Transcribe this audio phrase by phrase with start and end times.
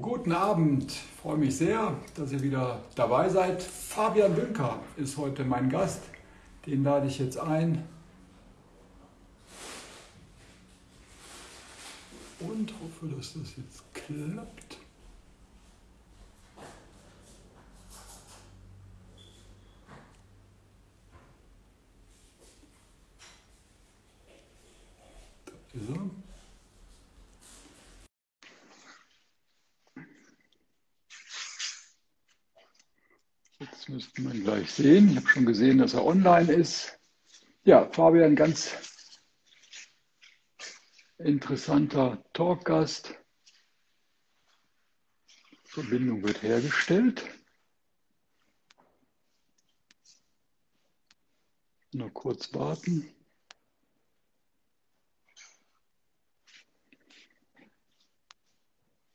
[0.00, 3.62] Guten Abend, ich freue mich sehr, dass ihr wieder dabei seid.
[3.62, 6.00] Fabian Bünker ist heute mein Gast,
[6.64, 7.86] den lade ich jetzt ein.
[12.40, 14.78] Und hoffe, dass das jetzt klappt.
[25.44, 26.10] Da ist er.
[33.62, 35.10] Jetzt müsste man gleich sehen.
[35.10, 36.98] Ich habe schon gesehen, dass er online ist.
[37.64, 38.74] Ja, Fabian, ganz
[41.18, 43.14] interessanter Talkgast.
[45.64, 47.22] Verbindung wird hergestellt.
[51.92, 53.14] Nur kurz warten.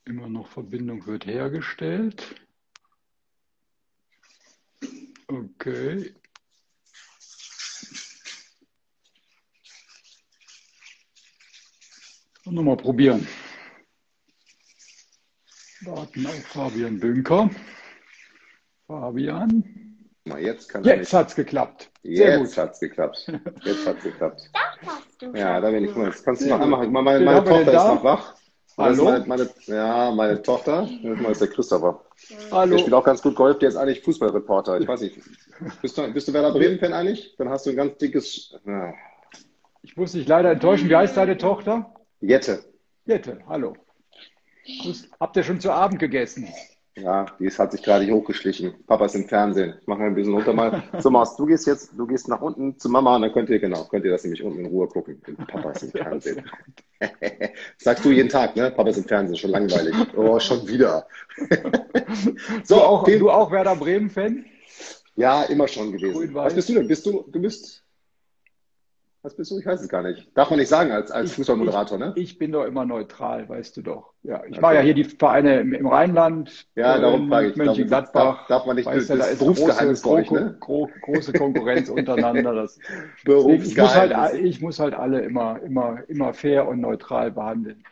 [0.06, 2.47] Immer noch Verbindung wird hergestellt.
[5.68, 6.14] Okay.
[12.46, 13.28] Und nochmal probieren.
[15.82, 17.50] Warten auf Fabian Bünker.
[18.88, 19.62] Fabian.
[20.24, 21.92] Mal jetzt kann Jetzt hat es geklappt.
[22.02, 23.30] Sehr jetzt hat es geklappt.
[23.66, 24.50] Jetzt hat es geklappt.
[24.80, 26.06] Das hast du Ja, da bin ich mal.
[26.06, 26.88] Jetzt kannst du noch einmal.
[26.88, 27.96] Meine, meine Tochter ist da?
[27.96, 28.36] noch wach.
[28.78, 29.06] Hallo?
[29.06, 30.88] meine, meine, ja, meine Tochter.
[31.04, 32.07] Das mal ist der Christopher.
[32.30, 32.78] Der Hallo.
[32.78, 33.60] spielt auch ganz gut Golf.
[33.60, 34.80] Der ist eigentlich Fußballreporter.
[34.80, 35.20] Ich weiß nicht.
[35.82, 37.36] Bist du, bist du Werder Bremen-Fan eigentlich?
[37.38, 38.56] Dann hast du ein ganz dickes.
[38.66, 38.94] Ja.
[39.82, 40.90] Ich muss dich leider enttäuschen.
[40.90, 41.94] Wie heißt deine Tochter?
[42.20, 42.64] Jette.
[43.06, 43.40] Jette.
[43.48, 43.76] Hallo.
[45.20, 46.48] Habt ihr schon zu Abend gegessen?
[47.02, 48.74] Ja, die ist, hat sich gerade hier hochgeschlichen.
[48.88, 49.76] Papa ist im Fernsehen.
[49.80, 50.82] Ich mache ein bisschen runter mal.
[51.00, 53.60] So, Maus, du gehst jetzt, du gehst nach unten zu Mama und dann könnt ihr,
[53.60, 55.22] genau, könnt ihr das nämlich unten in Ruhe gucken.
[55.48, 56.44] Papa ist im Fernsehen.
[57.78, 58.72] Sagst du jeden Tag, ne?
[58.72, 59.94] Papa ist im Fernsehen, schon langweilig.
[60.16, 61.08] Oh, schon wieder.
[62.64, 64.46] So, So, auch, den- du auch Werder Bremen-Fan?
[65.16, 66.34] Ja, immer schon gewesen.
[66.34, 66.88] Was bist du denn?
[66.88, 67.84] Bist du, du bist,
[69.24, 69.60] was bist du?
[69.60, 70.30] Ich weiß es gar nicht.
[70.38, 72.14] Darf man nicht sagen als, als Ich- Fußballmoderator, ne?
[72.16, 74.14] Ich bin doch immer neutral, weißt du doch.
[74.24, 74.62] Ja, ich Okay.
[74.62, 77.54] war ja hier die Vereine im, im Rheinland, Ja, darum Köln, frage ich.
[77.56, 78.38] Darum- Mönchengladbach.
[78.40, 80.58] darf- darf man nicht- weißt du, das da ist Berufsgeheimnis große, euch, ne?
[80.60, 82.54] gro- große Konkurrenz untereinander.
[82.54, 84.34] Das, ich, muss halt, Berufsgeheimnis.
[84.44, 87.84] ich muss halt alle immer, immer, immer fair und neutral behandeln.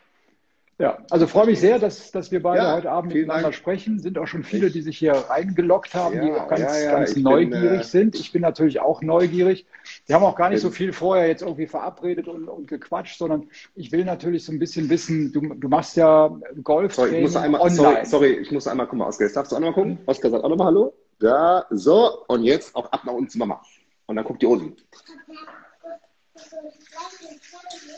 [0.77, 3.55] Ja, also freue mich sehr, dass, dass wir beide Ja, heute Abend miteinander Dank.
[3.55, 3.99] sprechen.
[3.99, 7.09] Sind auch schon viele, die sich hier reingeloggt haben, die Ja, auch ganz, ja, ganz
[7.11, 8.15] ich bin, neugierig äh, sind.
[8.15, 9.65] Ich bin natürlich auch neugierig.
[10.05, 13.49] Wir haben auch gar nicht so viel vorher jetzt irgendwie verabredet und, und gequatscht, sondern
[13.75, 16.29] ich will natürlich so ein bisschen wissen, du, du machst ja
[16.61, 17.75] Sorry, ich muss einmal, online.
[17.77, 19.99] sorry, sorry, ich muss einmal, guck mal, Oskar, jetzt darfst du auch noch mal gucken.
[20.07, 20.93] Oskar sagt auch noch mal Hallo.
[21.19, 23.61] Da, so, und jetzt auch ab nach unten zu Mama.
[24.07, 24.75] Und dann guckt die Osen.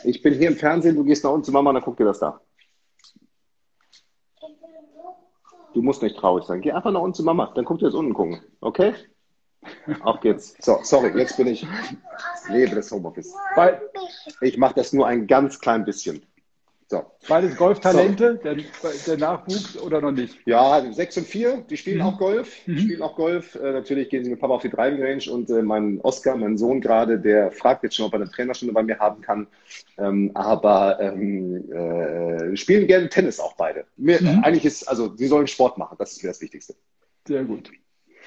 [0.04, 2.04] Ich bin hier im Fernsehen, du gehst nach unten zu Mama und dann guckt dir
[2.04, 2.40] das da.
[5.78, 6.60] Du musst nicht traurig sein.
[6.60, 8.40] Geh einfach nach unten zu Mama, dann guckt dir das unten gucken.
[8.60, 8.94] Okay?
[10.00, 10.56] Auf geht's.
[10.58, 11.64] So, sorry, jetzt bin ich,
[12.48, 13.32] lebe das Homeoffice.
[13.54, 13.80] Weil,
[14.40, 16.26] Ich mache das nur ein ganz klein bisschen.
[16.90, 17.04] So.
[17.28, 18.56] beides Golftalente, der,
[19.06, 20.38] der Nachwuchs oder noch nicht?
[20.46, 22.04] Ja, sechs und vier, die spielen Mhm.
[22.04, 22.64] auch Golf.
[22.64, 22.78] Die Mhm.
[22.78, 23.56] spielen auch Golf.
[23.56, 26.56] Äh, natürlich gehen sie mit Papa auf die Driving Range und äh, mein Oscar, mein
[26.56, 29.46] Sohn gerade, der fragt jetzt schon, ob er eine Trainerstunde bei mir haben kann.
[29.98, 33.84] Ähm, aber ähm, äh, spielen gerne Tennis auch beide.
[33.98, 34.42] Mir, Mhm.
[34.42, 36.74] Eigentlich ist, also sie sollen Sport machen, das ist mir das Wichtigste.
[37.26, 37.70] Sehr gut.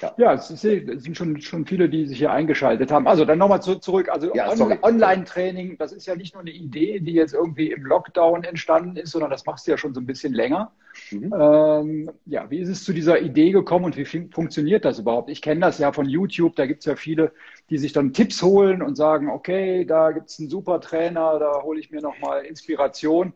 [0.02, 0.14] Ja.
[0.18, 3.06] Ja, es, ist, es sind schon, schon viele, die sich hier eingeschaltet haben.
[3.06, 4.08] Also dann nochmal zu, zurück.
[4.10, 4.78] Also Ja, On.
[4.82, 9.12] Online-Training, das ist ja nicht nur eine Idee, die jetzt irgendwie im Lockdown entstanden ist,
[9.12, 10.72] sondern das machst du ja schon so ein bisschen länger.
[11.10, 11.32] Mhm.
[11.38, 15.30] Ähm, ja, wie ist es zu dieser Idee gekommen und wie fun- funktioniert das überhaupt?
[15.30, 17.32] Ich kenne das ja von YouTube, da gibt es ja viele,
[17.70, 21.62] die sich dann Tipps holen und sagen, okay, da gibt es einen super Trainer, da
[21.62, 23.32] hole ich mir nochmal Inspiration.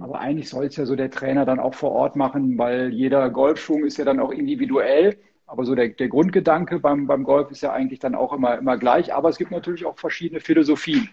[0.00, 3.28] Aber eigentlich soll es ja so der Trainer dann auch vor Ort machen, weil jeder
[3.30, 5.18] Golfschwung ist ja dann auch individuell.
[5.46, 8.78] Aber so der, der Grundgedanke beim, beim Golf ist ja eigentlich dann auch immer, immer
[8.78, 9.12] gleich.
[9.14, 11.08] Aber es gibt natürlich auch verschiedene Philosophien.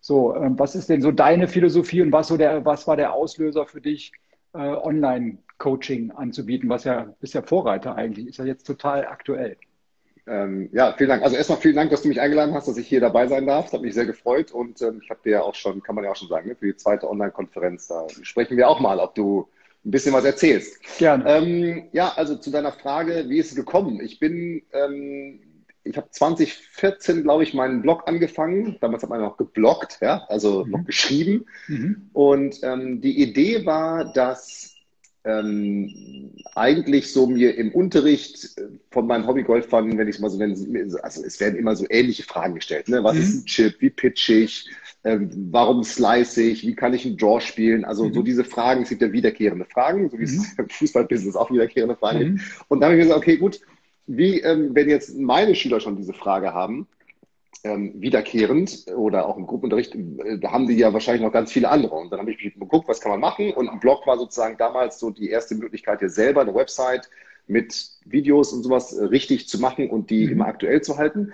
[0.00, 3.12] So, ähm, was ist denn so deine Philosophie und was, so der, was war der
[3.12, 4.12] Auslöser für dich,
[4.54, 9.56] äh, Online-Coaching anzubieten, was ja bist ja Vorreiter eigentlich, ist ja jetzt total aktuell.
[10.26, 11.22] Ähm, ja, vielen Dank.
[11.22, 13.66] Also erstmal vielen Dank, dass du mich eingeladen hast, dass ich hier dabei sein darf.
[13.66, 16.04] Das hat mich sehr gefreut und ähm, ich habe dir ja auch schon, kann man
[16.04, 19.14] ja auch schon sagen, ne, für die zweite Online-Konferenz, da sprechen wir auch mal, ob
[19.14, 19.48] du
[19.84, 20.78] ein bisschen was erzählst.
[20.98, 21.24] Gerne.
[21.28, 24.00] Ähm, ja, also zu deiner Frage, wie ist es gekommen?
[24.00, 25.40] Ich bin, ähm,
[25.82, 28.78] ich habe 2014, glaube ich, meinen Blog angefangen.
[28.80, 30.70] Damals hat man noch gebloggt, ja, also Mhm.
[30.70, 31.44] noch geschrieben.
[31.68, 32.08] Mhm.
[32.14, 34.74] Und ähm, die Idee war, dass
[35.26, 38.56] ähm, eigentlich so mir im Unterricht
[38.90, 40.54] von meinen Hobbygolfern, wenn ich es mal so nenne,
[41.02, 42.88] also es werden immer so ähnliche Fragen gestellt.
[42.88, 43.02] Ne?
[43.02, 43.22] Was mhm.
[43.22, 43.80] ist ein Chip?
[43.80, 44.70] Wie pitch ich?
[45.04, 46.66] Ähm, warum slice ich?
[46.66, 47.84] Wie kann ich einen Draw spielen?
[47.84, 48.14] Also mhm.
[48.14, 50.40] so diese Fragen, es gibt ja wiederkehrende Fragen, so wie mhm.
[50.40, 52.32] es im Fußballbusiness auch wiederkehrende Fragen gibt.
[52.32, 52.40] Mhm.
[52.68, 53.60] Und da habe ich mir gesagt, okay, gut,
[54.06, 56.88] wie, ähm, wenn jetzt meine Schüler schon diese Frage haben,
[57.64, 61.70] ähm, wiederkehrend oder auch im Gruppenunterricht, äh, da haben die ja wahrscheinlich noch ganz viele
[61.70, 61.94] andere.
[61.94, 63.52] Und dann habe ich geguckt, was kann man machen?
[63.52, 67.08] Und ein Blog war sozusagen damals so die erste Möglichkeit, hier selber eine Website
[67.46, 70.32] mit Videos und sowas äh, richtig zu machen und die mhm.
[70.32, 71.32] immer aktuell zu halten.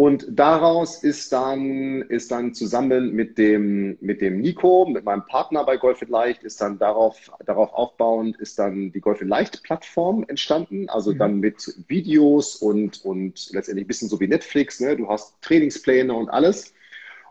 [0.00, 5.62] Und daraus ist dann, ist dann zusammen mit dem, mit dem Nico, mit meinem Partner
[5.62, 9.62] bei Golf in Leicht, ist dann darauf, darauf aufbauend, ist dann die Golf in Leicht
[9.62, 10.88] Plattform entstanden.
[10.88, 11.18] Also mhm.
[11.18, 14.80] dann mit Videos und, und letztendlich ein bisschen so wie Netflix.
[14.80, 14.96] Ne?
[14.96, 16.72] Du hast Trainingspläne und alles.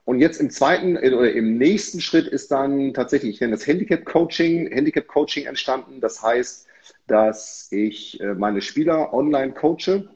[0.06, 4.06] Und jetzt im zweiten oder im nächsten Schritt ist dann tatsächlich, ich nenne das Handicap
[4.06, 6.02] Coaching, Handicap Coaching entstanden.
[6.02, 6.68] Das heißt,
[7.08, 10.08] dass ich äh, meine Spieler online coache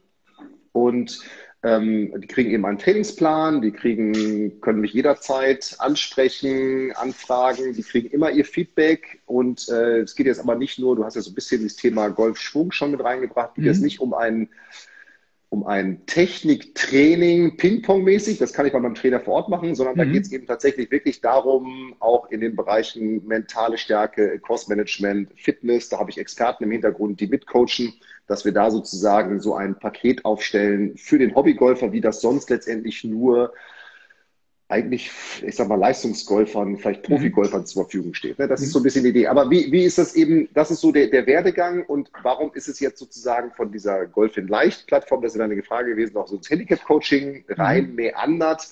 [0.72, 1.20] und
[1.64, 8.10] ähm, die kriegen eben einen Trainingsplan, die kriegen, können mich jederzeit ansprechen, anfragen, die kriegen
[8.10, 11.32] immer ihr Feedback und äh, es geht jetzt aber nicht nur, du hast ja so
[11.32, 13.72] ein bisschen das Thema Golfschwung schon mit reingebracht, geht mhm.
[13.72, 14.50] jetzt nicht um ein,
[15.54, 20.00] um ein Techniktraining, Ping-Pong-mäßig, das kann ich bei meinem Trainer vor Ort machen, sondern mhm.
[20.00, 25.90] da geht es eben tatsächlich wirklich darum, auch in den Bereichen mentale Stärke, Cross-Management, Fitness,
[25.90, 27.94] da habe ich Experten im Hintergrund, die mitcoachen,
[28.26, 33.04] dass wir da sozusagen so ein Paket aufstellen für den Hobbygolfer, wie das sonst letztendlich
[33.04, 33.54] nur
[34.74, 35.12] eigentlich,
[35.46, 37.16] ich sag mal, Leistungsgolfern, vielleicht mhm.
[37.16, 37.66] Profigolfern mhm.
[37.66, 38.40] zur Verfügung steht.
[38.40, 38.48] Ne?
[38.48, 39.28] Das ist so ein bisschen die Idee.
[39.28, 42.68] Aber wie, wie ist das eben, das ist so der, der Werdegang und warum ist
[42.68, 46.28] es jetzt sozusagen von dieser Golf in Leicht Plattform, das ist eine Frage gewesen, auch
[46.28, 47.96] so ins Handicap-Coaching rein mhm.
[47.96, 48.68] meandert.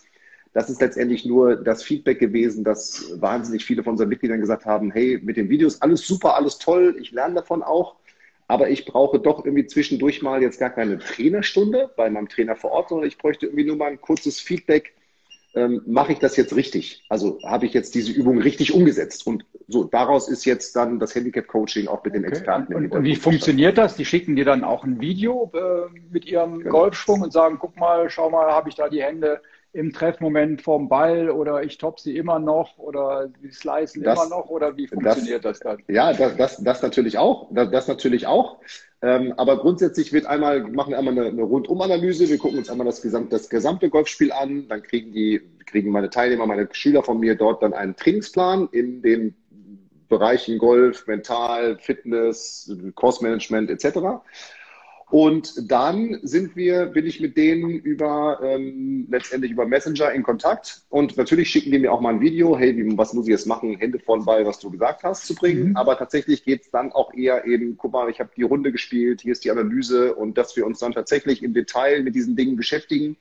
[0.53, 4.91] Das ist letztendlich nur das Feedback gewesen, dass wahnsinnig viele von unseren Mitgliedern gesagt haben,
[4.91, 7.95] hey, mit den Videos alles super, alles toll, ich lerne davon auch
[8.51, 12.71] aber ich brauche doch irgendwie zwischendurch mal jetzt gar keine Trainerstunde bei meinem Trainer vor
[12.71, 14.93] Ort, sondern ich bräuchte irgendwie nur mal ein kurzes Feedback.
[15.53, 17.03] Ähm, mache ich das jetzt richtig?
[17.09, 19.27] Also habe ich jetzt diese Übung richtig umgesetzt?
[19.27, 22.31] Und so daraus ist jetzt dann das Handicap-Coaching auch mit den okay.
[22.31, 22.73] Experten.
[22.73, 23.95] Und, und wie funktioniert das?
[23.95, 26.71] Die schicken dir dann auch ein Video äh, mit ihrem genau.
[26.71, 29.41] Golfschwung und sagen, guck mal, schau mal, habe ich da die Hände
[29.73, 34.29] im Treffmoment vom Ball oder ich top sie immer noch oder die slicen das, immer
[34.29, 35.83] noch oder wie funktioniert das, das dann?
[35.87, 37.47] Ja, das, das, das natürlich auch.
[37.51, 38.59] Das, das natürlich auch.
[39.01, 42.29] Ähm, aber grundsätzlich wird einmal, machen wir einmal eine, eine Rundumanalyse.
[42.29, 44.67] Wir gucken uns einmal das gesamte, das gesamte Golfspiel an.
[44.67, 49.01] Dann kriegen die, kriegen meine Teilnehmer, meine Schüler von mir dort dann einen Trainingsplan in
[49.01, 49.35] den
[50.09, 54.21] Bereichen Golf, Mental, Fitness, Kursmanagement etc.
[55.11, 60.83] Und dann sind wir, bin ich mit denen über ähm, letztendlich über Messenger in Kontakt.
[60.87, 63.45] Und natürlich schicken die mir auch mal ein Video, hey, wie, was muss ich jetzt
[63.45, 65.71] machen, Hände vorn bei, was du gesagt hast, zu bringen.
[65.71, 65.75] Mhm.
[65.75, 69.19] Aber tatsächlich geht es dann auch eher eben, guck mal, ich habe die Runde gespielt,
[69.19, 72.55] hier ist die Analyse und dass wir uns dann tatsächlich im Detail mit diesen Dingen
[72.55, 73.17] beschäftigen.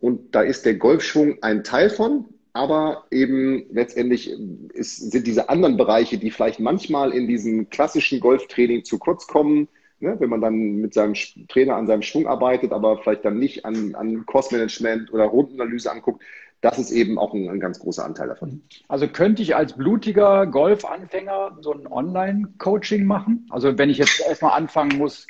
[0.00, 4.36] Und da ist der Golfschwung ein Teil von, aber eben letztendlich
[4.74, 9.68] ist, sind diese anderen Bereiche, die vielleicht manchmal in diesem klassischen Golftraining zu kurz kommen,
[10.02, 11.14] ne, wenn man dann mit seinem
[11.48, 16.22] Trainer an seinem Schwung arbeitet, aber vielleicht dann nicht an, an Kursmanagement oder Rundenanalyse anguckt,
[16.60, 18.62] das ist eben auch ein, ein, ganz großer Anteil davon.
[18.88, 23.46] Also könnte ich als blutiger Golfanfänger so ein Online-Coaching machen?
[23.50, 25.26] Also wenn ich jetzt erstmal anfangen muss,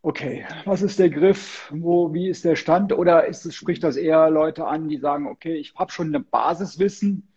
[0.00, 2.92] okay, was ist der Griff, wo, wie ist der Stand?
[2.92, 6.20] Oder ist es, spricht das eher Leute an, die sagen, okay, ich habe schon eine
[6.20, 7.28] Basiswissen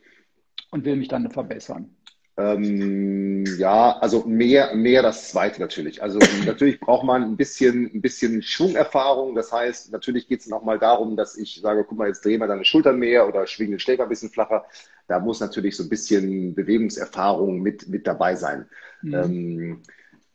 [0.71, 1.95] und will mich dann verbessern?
[2.39, 6.01] Ähm, ja, also mehr, mehr das zweite natürlich.
[6.01, 9.36] Also natürlich braucht man ein bisschen, ein bisschen Schwungerfahrung.
[9.36, 12.39] Das heißt, natürlich geht es auch mal darum, dass ich sage, guck mal, jetzt drehen
[12.39, 14.65] wir deine Schultern mehr oder schwingen den Schläger ein bisschen flacher.
[15.08, 18.69] Da muss natürlich so ein bisschen Bewegungserfahrung mit, mit dabei sein.
[19.01, 19.13] Mhm.
[19.13, 19.81] Ähm,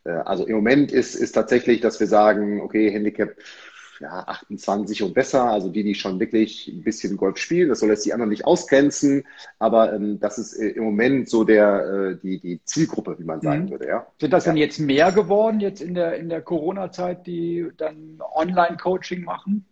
[0.03, 3.35] äh, also im Moment ist, ist tatsächlich, dass wir sagen, okay, Handicap
[3.99, 7.69] ja, 28 und besser, also die, die schon wirklich ein bisschen Golf spielen.
[7.69, 9.23] Das soll jetzt die anderen nicht ausgrenzen,
[9.59, 13.41] aber ähm, das ist äh, im Moment so der, äh, die, die Zielgruppe, wie man
[13.41, 13.71] sagen mhm.
[13.71, 13.87] würde.
[13.87, 14.07] Ja.
[14.19, 14.51] Sind das ja.
[14.51, 19.65] dann jetzt mehr geworden, jetzt in der, in der Corona-Zeit, die dann Online-Coaching machen?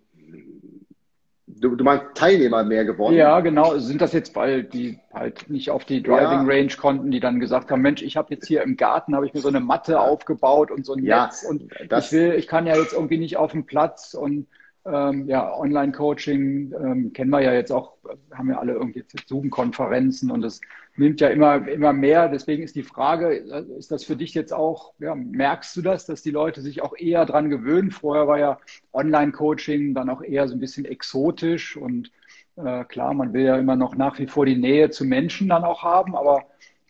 [1.63, 3.15] Du, du meinst Teilnehmer mehr geworden?
[3.15, 3.77] Ja, genau.
[3.77, 7.71] Sind das jetzt, weil die halt nicht auf die Driving Range konnten, die dann gesagt
[7.71, 10.71] haben, Mensch, ich habe jetzt hier im Garten, habe ich mir so eine Matte aufgebaut
[10.71, 13.53] und so ein ja, Netz und ich will, ich kann ja jetzt irgendwie nicht auf
[13.53, 14.47] dem Platz und
[14.85, 17.93] ähm, ja, Online-Coaching ähm, kennen wir ja jetzt auch,
[18.33, 20.59] haben wir alle irgendwie Zoom-Konferenzen und das
[20.97, 22.27] nimmt ja immer, immer mehr.
[22.27, 23.33] Deswegen ist die Frage,
[23.77, 26.95] ist das für dich jetzt auch, ja, merkst du das, dass die Leute sich auch
[26.97, 27.91] eher dran gewöhnen?
[27.91, 28.59] Vorher war ja
[28.91, 32.11] Online-Coaching dann auch eher so ein bisschen exotisch und
[32.57, 35.63] äh, klar, man will ja immer noch nach wie vor die Nähe zu Menschen dann
[35.63, 36.43] auch haben, aber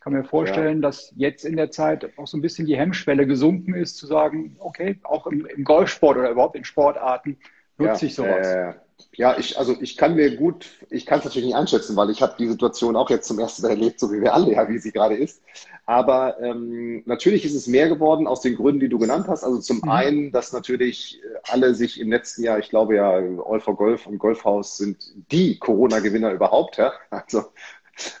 [0.04, 0.88] kann mir vorstellen, ja.
[0.88, 4.54] dass jetzt in der Zeit auch so ein bisschen die Hemmschwelle gesunken ist, zu sagen,
[4.58, 7.38] okay, auch im, im Golfsport oder überhaupt in Sportarten
[7.78, 8.46] nutze ja, ich sowas.
[8.46, 8.74] Äh,
[9.16, 12.22] ja, ich, also ich kann mir gut, ich kann es natürlich nicht einschätzen, weil ich
[12.22, 14.78] habe die Situation auch jetzt zum ersten Mal erlebt, so wie wir alle, ja, wie
[14.78, 15.42] sie gerade ist.
[15.86, 19.44] Aber ähm, natürlich ist es mehr geworden aus den Gründen, die du genannt hast.
[19.44, 19.90] Also zum mhm.
[19.90, 24.18] einen, dass natürlich alle sich im letzten Jahr, ich glaube ja, All for Golf und
[24.18, 26.92] Golfhaus sind die Corona-Gewinner überhaupt, ja.
[27.10, 27.44] Also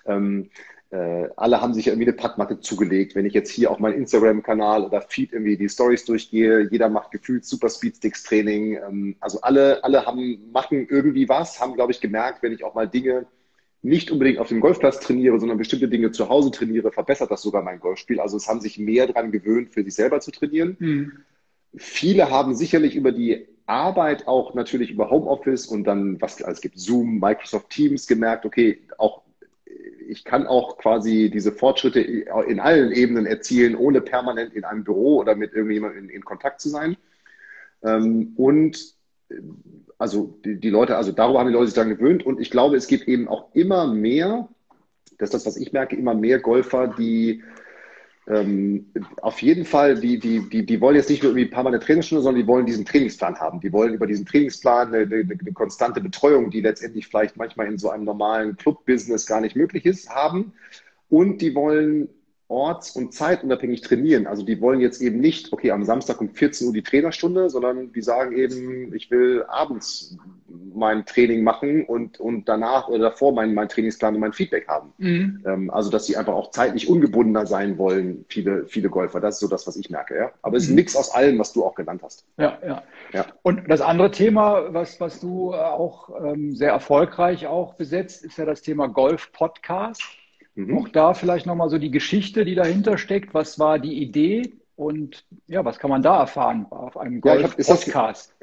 [0.06, 0.50] ähm,
[0.94, 3.16] äh, alle haben sich irgendwie eine Packmatte zugelegt.
[3.16, 7.10] Wenn ich jetzt hier auf meinen Instagram-Kanal oder Feed irgendwie die Stories durchgehe, jeder macht
[7.10, 8.74] gefühlt Super Speedsticks-Training.
[8.76, 12.74] Ähm, also alle, alle haben, machen irgendwie was, haben, glaube ich, gemerkt, wenn ich auch
[12.74, 13.26] mal Dinge
[13.82, 17.62] nicht unbedingt auf dem Golfplatz trainiere, sondern bestimmte Dinge zu Hause trainiere, verbessert das sogar
[17.62, 18.20] mein Golfspiel.
[18.20, 20.76] Also es haben sich mehr daran gewöhnt, für sich selber zu trainieren.
[20.78, 21.12] Mhm.
[21.74, 26.78] Viele haben sicherlich über die Arbeit auch natürlich über Homeoffice und dann, was es gibt,
[26.78, 29.23] Zoom, Microsoft Teams gemerkt, okay, auch
[30.08, 35.18] ich kann auch quasi diese Fortschritte in allen Ebenen erzielen, ohne permanent in einem Büro
[35.18, 36.96] oder mit irgendjemandem in, in Kontakt zu sein.
[37.82, 38.94] Ähm, und
[39.30, 39.36] äh,
[39.98, 42.26] also die, die, Leute, also darüber haben die Leute sich dann gewöhnt.
[42.26, 44.48] Und ich glaube, es gibt eben auch immer mehr,
[45.18, 47.42] das ist das, was ich merke, immer mehr Golfer, die
[48.26, 48.86] ähm,
[49.20, 51.70] auf jeden Fall, die, die, die, die wollen jetzt nicht nur irgendwie ein paar Mal
[51.70, 53.60] eine Trainingsstunde, sondern die wollen diesen Trainingsplan haben.
[53.60, 57.78] Die wollen über diesen Trainingsplan eine, eine, eine konstante Betreuung, die letztendlich vielleicht manchmal in
[57.78, 60.54] so einem normalen Club-Business gar nicht möglich ist, haben.
[61.10, 62.08] Und die wollen
[62.54, 64.26] orts- und zeitunabhängig trainieren.
[64.26, 67.92] Also die wollen jetzt eben nicht, okay, am Samstag um 14 Uhr die Trainerstunde, sondern
[67.92, 70.16] die sagen eben, ich will abends
[70.72, 74.92] mein Training machen und, und danach oder davor mein, mein Trainingsplan und mein Feedback haben.
[74.98, 75.44] Mhm.
[75.46, 79.20] Ähm, also dass sie einfach auch zeitlich ungebundener sein wollen, viele, viele Golfer.
[79.20, 80.16] Das ist so das, was ich merke.
[80.16, 80.30] Ja?
[80.42, 80.76] Aber es ist mhm.
[80.76, 82.24] nichts aus allem, was du auch genannt hast.
[82.36, 82.82] Ja, ja,
[83.12, 83.26] ja.
[83.42, 88.44] Und das andere Thema, was, was du auch ähm, sehr erfolgreich auch besetzt, ist ja
[88.44, 90.02] das Thema Golf-Podcast.
[90.54, 90.78] Mhm.
[90.78, 93.34] Auch da vielleicht nochmal so die Geschichte, die dahinter steckt.
[93.34, 98.33] Was war die Idee und ja, was kann man da erfahren auf einem Golf-Podcast?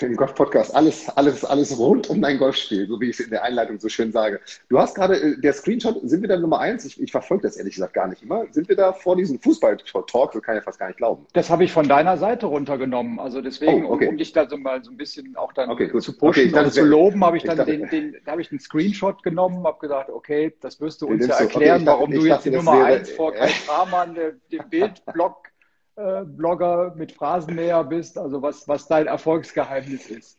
[0.00, 3.44] Im Golf-Podcast, alles, alles, alles rund um dein Golfspiel, so wie ich es in der
[3.44, 4.40] Einleitung so schön sage.
[4.68, 6.84] Du hast gerade, äh, der Screenshot, sind wir da Nummer eins?
[6.84, 8.44] Ich, ich verfolge das ehrlich gesagt gar nicht immer.
[8.50, 10.32] Sind wir da vor diesem Fußball-Talk?
[10.32, 11.26] Das kann ich fast gar nicht glauben.
[11.32, 13.20] Das habe ich von deiner Seite runtergenommen.
[13.20, 14.06] Also deswegen, oh, okay.
[14.06, 16.64] um, um, dich da so mal so ein bisschen auch dann okay, zu pushen okay,
[16.64, 19.78] und zu loben, habe ich dann den, den, da habe ich einen Screenshot genommen, habe
[19.78, 23.10] gesagt, okay, das wirst du uns ja erklären, warum du jetzt die Nummer wäre, eins
[23.10, 25.53] vor Kai Kramann, dem Bildblock
[25.96, 30.38] Blogger mit Phrasenmäher bist, also was, was dein Erfolgsgeheimnis ist.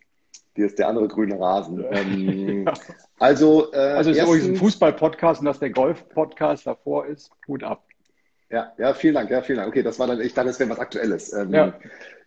[0.55, 1.83] Hier ist der andere grüne Rasen.
[1.91, 2.69] Ähm,
[3.19, 7.83] also, äh, also ist übrigens ein Fußball-Podcast und dass der Golf-Podcast davor ist, Hut ab.
[8.49, 9.69] Ja, ja, vielen Dank, ja, vielen Dank.
[9.69, 11.33] Okay, das war dann, ich dachte, es wäre was Aktuelles.
[11.33, 11.73] Ähm, ja.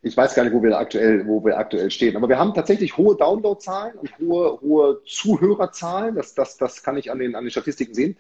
[0.02, 2.16] Ich weiß gar nicht, wo wir aktuell, wo wir aktuell stehen.
[2.16, 6.14] Aber wir haben tatsächlich hohe Downloadzahlen und hohe, hohe Zuhörerzahlen.
[6.14, 8.16] Das, das, das kann ich an den, an den Statistiken sehen.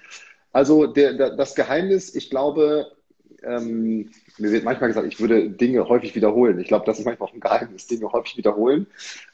[0.52, 2.90] Also der, der, das Geheimnis, ich glaube,
[3.42, 6.58] ähm, mir wird manchmal gesagt, ich würde Dinge häufig wiederholen.
[6.58, 8.86] Ich glaube, das ist manchmal auch ein Geheimnis, Dinge häufig wiederholen.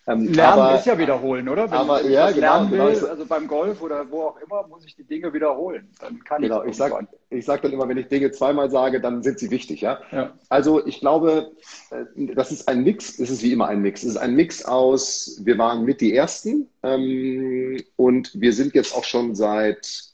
[0.06, 1.70] Ähm, Lernen aber, ist ja wiederholen, oder?
[1.70, 2.86] Wenn aber, ich ja, genau, lernen genau.
[2.86, 5.88] will, also beim Golf oder wo auch immer, muss ich die Dinge wiederholen.
[6.00, 6.76] Dann kann genau, ich.
[6.76, 9.80] Genau, ich sage sag dann immer, wenn ich Dinge zweimal sage, dann sind sie wichtig,
[9.80, 10.00] ja?
[10.12, 10.32] ja.
[10.48, 11.52] Also ich glaube,
[11.90, 14.02] äh, das ist ein Mix, es ist wie immer ein Mix.
[14.02, 18.94] Es ist ein Mix aus, wir waren mit die Ersten ähm, und wir sind jetzt
[18.94, 20.13] auch schon seit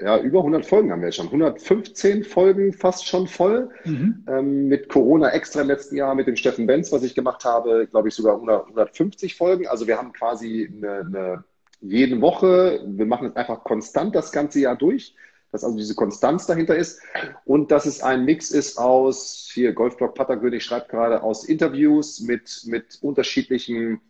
[0.00, 1.26] ja, über 100 Folgen haben wir schon.
[1.26, 3.70] 115 Folgen fast schon voll.
[3.84, 4.24] Mhm.
[4.28, 7.86] Ähm, mit Corona extra im letzten Jahr, mit dem Steffen Benz, was ich gemacht habe,
[7.86, 9.66] glaube ich sogar 100, 150 Folgen.
[9.68, 11.44] Also wir haben quasi eine, eine,
[11.80, 15.14] jede Woche, wir machen es einfach konstant das ganze Jahr durch,
[15.52, 17.00] dass also diese Konstanz dahinter ist
[17.44, 22.62] und dass es ein Mix ist aus, hier Golfblog Patterkönig schreibt gerade, aus Interviews mit,
[22.66, 24.00] mit unterschiedlichen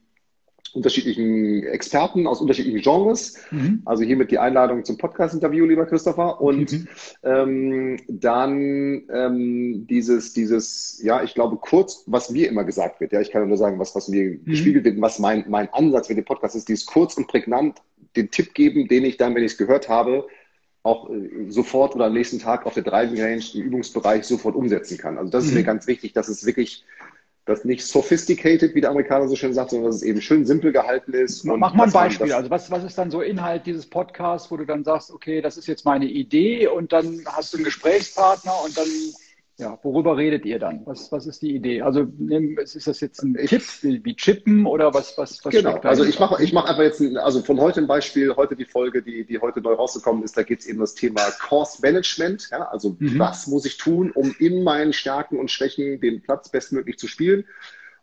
[0.75, 3.37] unterschiedlichen Experten aus unterschiedlichen Genres.
[3.51, 3.83] Mhm.
[3.85, 6.41] Also hiermit die Einladung zum Podcast-Interview, lieber Christopher.
[6.41, 6.89] Und mhm.
[7.23, 13.21] ähm, dann ähm, dieses, dieses, ja, ich glaube, kurz, was mir immer gesagt wird, ja,
[13.21, 14.45] ich kann nur sagen, was, was mir mhm.
[14.45, 17.79] gespiegelt wird, was mein, mein Ansatz für den Podcast ist, dieses kurz und prägnant
[18.17, 20.27] den Tipp geben, den ich dann, wenn ich es gehört habe,
[20.83, 24.99] auch äh, sofort oder am nächsten Tag auf der Driving Range im Übungsbereich sofort umsetzen
[24.99, 25.19] kann.
[25.19, 25.67] Also das ist mir mhm.
[25.67, 26.85] ganz wichtig, dass es wirklich
[27.45, 30.73] das nicht sophisticated, wie der Amerikaner so schön sagt, sondern dass es eben schön simpel
[30.73, 31.45] gehalten ist.
[31.45, 32.33] Mach mal ein Beispiel.
[32.33, 35.59] Also was, was ist dann so Inhalt dieses Podcasts, wo du dann sagst, okay, das
[35.59, 38.89] ist jetzt meine Idee und dann hast du einen Gesprächspartner und dann
[39.57, 40.83] ja, worüber redet ihr dann?
[40.85, 41.83] Was, was ist die Idee?
[41.83, 42.09] Also
[42.59, 45.17] ist das jetzt ein Tipp wie Chippen oder was?
[45.17, 47.87] was, was genau, also ich mache ich mach einfach jetzt, ein, also von heute ein
[47.87, 50.95] Beispiel, heute die Folge, die, die heute neu rausgekommen ist, da geht es eben das
[50.95, 52.49] Thema Course Management.
[52.51, 52.65] Ja?
[52.65, 53.17] Also mhm.
[53.19, 57.45] was muss ich tun, um in meinen Stärken und Schwächen den Platz bestmöglich zu spielen?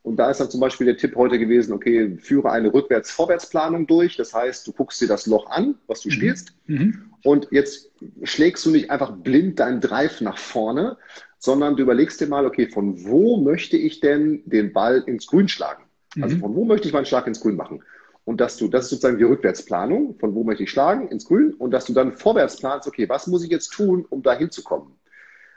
[0.03, 4.15] Und da ist dann zum Beispiel der Tipp heute gewesen, okay, führe eine Rückwärts-Vorwärts-Planung durch.
[4.15, 6.13] Das heißt, du guckst dir das Loch an, was du mhm.
[6.13, 6.53] spielst.
[6.65, 7.91] Mhm Und jetzt
[8.23, 10.97] schlägst du nicht einfach blind deinen Drive nach vorne,
[11.41, 15.47] sondern du überlegst dir mal, okay, von wo möchte ich denn den Ball ins Grün
[15.47, 15.83] schlagen?
[16.21, 16.39] Also mhm.
[16.39, 17.83] von wo möchte ich meinen Schlag ins Grün machen?
[18.25, 21.55] Und dass du, das ist sozusagen die Rückwärtsplanung, von wo möchte ich schlagen, ins Grün,
[21.55, 24.93] und dass du dann vorwärts planst, okay, was muss ich jetzt tun, um da hinzukommen?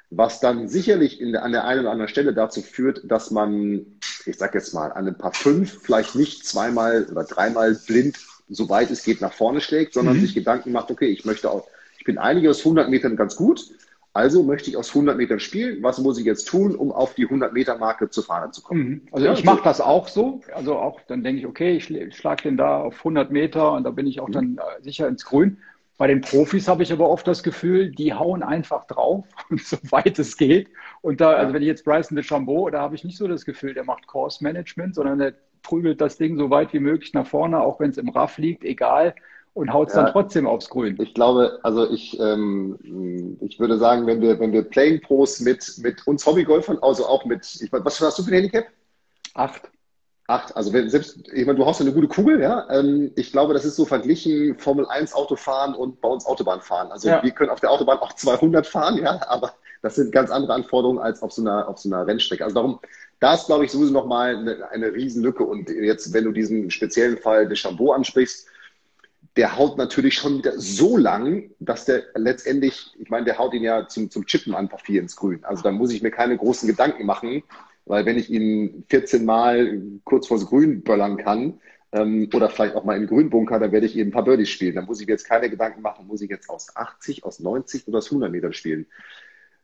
[0.09, 3.85] Was dann sicherlich in, an der einen oder anderen Stelle dazu führt, dass man,
[4.25, 8.17] ich sag jetzt mal, an ein paar fünf vielleicht nicht zweimal oder dreimal blind,
[8.49, 10.23] so weit es geht, nach vorne schlägt, sondern mhm.
[10.23, 13.69] sich Gedanken macht, okay, ich möchte auch, ich bin einige aus 100 Metern ganz gut,
[14.15, 15.83] also möchte ich aus 100 Metern spielen.
[15.83, 18.81] Was muss ich jetzt tun, um auf die 100 Meter Marke zu fahren zu kommen?
[18.81, 19.03] Mhm.
[19.11, 20.41] Also ja, ich mache das auch so.
[20.55, 23.91] Also auch dann denke ich, okay, ich schlage den da auf 100 Meter und da
[23.91, 24.33] bin ich auch mhm.
[24.33, 25.59] dann äh, sicher ins Grün.
[25.99, 30.37] Bei den Profis habe ich aber oft das Gefühl, die hauen einfach drauf, soweit es
[30.37, 30.69] geht.
[31.03, 33.75] Und da, also wenn ich jetzt Bryson DeChambeau, da habe ich nicht so das Gefühl,
[33.75, 37.61] der macht Course Management, sondern der prügelt das Ding so weit wie möglich nach vorne,
[37.61, 39.15] auch wenn es im Raff liegt, egal
[39.55, 40.99] und haut es ja, dann trotzdem aufs Grün.
[41.01, 45.79] Ich glaube, also ich, ähm, ich würde sagen, wenn wir, wenn wir Playing Pros mit,
[45.79, 48.67] mit uns Hobbygolfern, also auch mit, ich meine, was hast du für ein Handicap?
[49.35, 49.71] Acht.
[50.27, 50.57] Acht.
[50.57, 52.67] Also wenn, selbst, ich meine, du hast ja eine gute Kugel, ja.
[52.71, 56.91] Ähm, ich glaube, das ist so verglichen Formel 1 Autofahren und bei uns Autobahn fahren.
[56.91, 57.23] Also ja.
[57.23, 60.99] wir können auf der Autobahn auch 200 fahren, ja, aber das sind ganz andere Anforderungen
[60.99, 62.43] als auf so einer, auf so einer Rennstrecke.
[62.43, 62.81] Also darum,
[63.21, 65.45] da ist, glaube ich, sowieso nochmal eine, eine Riesenlücke.
[65.45, 68.49] Und jetzt, wenn du diesen speziellen Fall des Chabot ansprichst,
[69.37, 73.65] der haut natürlich schon wieder so lang, dass der letztendlich, ich meine, der haut ihn
[73.65, 75.45] ja zum, zum Chippen einfach viel ins Grün.
[75.45, 77.43] Also da muss ich mir keine großen Gedanken machen,
[77.85, 81.61] weil wenn ich ihn 14 Mal kurz vors Grün böllern kann,
[81.95, 84.75] ähm, oder vielleicht auch mal im Grünbunker, dann werde ich eben ein paar Birdies spielen.
[84.75, 87.87] Dann muss ich mir jetzt keine Gedanken machen, muss ich jetzt aus 80, aus 90
[87.89, 88.87] oder aus 100 Metern spielen.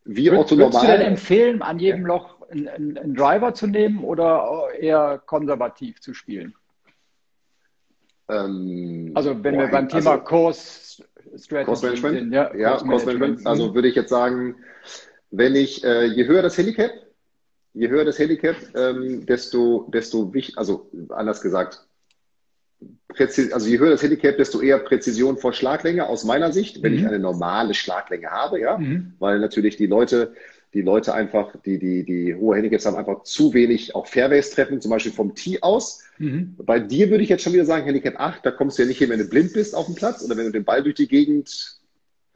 [0.05, 0.87] Wie Otto Würdest normal.
[0.87, 6.15] du denn empfehlen, an jedem Loch einen, einen Driver zu nehmen oder eher konservativ zu
[6.15, 6.55] spielen?
[8.31, 11.03] Ähm, also wenn boah, wir beim Thema also, Course
[11.37, 13.47] Strategy Management, sind, ja, ja Course Management.
[13.47, 14.57] Also würde ich jetzt sagen,
[15.31, 16.91] wenn ich, äh, je höher das Handicap,
[17.73, 21.87] je höher das Handicap, ähm, desto, desto wichtig, also anders gesagt,
[23.19, 26.99] also je höher das Handicap, desto eher Präzision vor Schlaglänge aus meiner Sicht, wenn mhm.
[26.99, 29.15] ich eine normale Schlaglänge habe, ja, mhm.
[29.19, 30.35] weil natürlich die Leute
[30.75, 34.81] die Leute einfach, die, die, die hohe Handicaps haben, einfach zu wenig auch Fairways treffen,
[34.81, 36.05] zum Beispiel vom Tee aus.
[36.19, 36.55] Mhm.
[36.59, 38.99] Bei dir würde ich jetzt schon wieder sagen, Handicap 8, da kommst du ja nicht
[38.99, 41.09] hin, wenn du blind bist auf dem Platz oder wenn du den Ball durch die
[41.09, 41.81] Gegend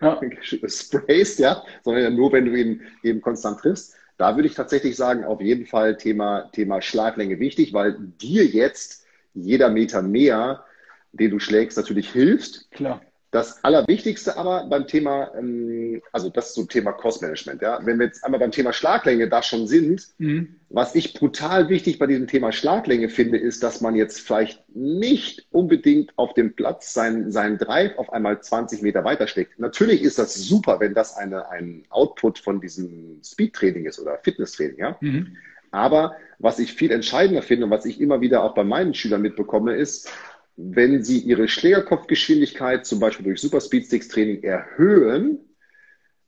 [0.00, 0.20] ja.
[0.66, 3.94] sprayst, ja, sondern nur, wenn du ihn eben konstant triffst.
[4.16, 9.04] Da würde ich tatsächlich sagen, auf jeden Fall Thema, Thema Schlaglänge wichtig, weil dir jetzt
[9.34, 10.64] jeder Meter mehr,
[11.12, 12.70] den du schlägst, natürlich hilft.
[12.70, 13.00] Klar.
[13.34, 18.06] Das Allerwichtigste aber beim Thema, ähm, also das zum Thema Cost Management, ja, wenn wir
[18.06, 20.54] jetzt einmal beim Thema Schlaglänge da schon sind, mhm.
[20.68, 25.48] was ich brutal wichtig bei diesem Thema Schlaglänge finde, ist, dass man jetzt vielleicht nicht
[25.50, 29.58] unbedingt auf dem Platz seinen, seinen Drive auf einmal 20 Meter weiter schlägt.
[29.58, 34.78] Natürlich ist das super, wenn das eine, ein Output von diesem Speed-Training ist oder Fitness-Training,
[34.78, 34.96] ja.
[35.00, 35.36] Mhm.
[35.72, 39.22] Aber was ich viel entscheidender finde und was ich immer wieder auch bei meinen Schülern
[39.22, 40.08] mitbekomme, ist,
[40.56, 45.40] wenn Sie Ihre Schlägerkopfgeschwindigkeit zum Beispiel durch Super Speed Sticks Training erhöhen,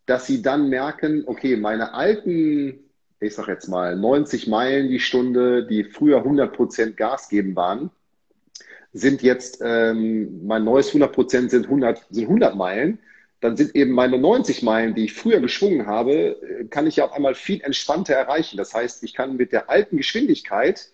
[0.07, 2.81] dass Sie dann merken, okay, meine alten,
[3.21, 7.91] ich sag jetzt mal 90 Meilen die Stunde, die früher 100 Prozent Gas geben waren,
[8.93, 12.99] sind jetzt, ähm, mein neues 100 Prozent sind 100, sind 100 Meilen.
[13.41, 17.13] Dann sind eben meine 90 Meilen, die ich früher geschwungen habe, kann ich ja auf
[17.13, 18.57] einmal viel entspannter erreichen.
[18.57, 20.89] Das heißt, ich kann mit der alten Geschwindigkeit